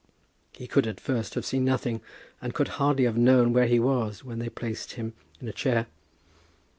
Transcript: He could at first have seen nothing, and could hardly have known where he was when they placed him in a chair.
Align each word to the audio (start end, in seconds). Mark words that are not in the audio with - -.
He 0.53 0.65
could 0.65 0.87
at 0.87 0.99
first 0.99 1.35
have 1.35 1.45
seen 1.45 1.63
nothing, 1.63 2.01
and 2.41 2.55
could 2.55 2.69
hardly 2.81 3.03
have 3.03 3.19
known 3.19 3.53
where 3.53 3.67
he 3.67 3.79
was 3.79 4.23
when 4.23 4.39
they 4.39 4.49
placed 4.49 4.93
him 4.93 5.13
in 5.39 5.47
a 5.47 5.53
chair. 5.53 5.85